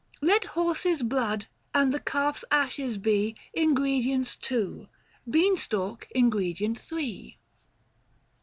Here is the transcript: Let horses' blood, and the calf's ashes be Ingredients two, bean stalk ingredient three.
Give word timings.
Let 0.19 0.45
horses' 0.57 1.03
blood, 1.03 1.45
and 1.75 1.93
the 1.93 1.99
calf's 1.99 2.43
ashes 2.49 2.97
be 2.97 3.35
Ingredients 3.53 4.35
two, 4.35 4.87
bean 5.29 5.57
stalk 5.57 6.07
ingredient 6.11 6.79
three. 6.79 7.37